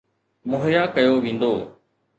[0.49, 1.53] مهيا ڪيو ويندو.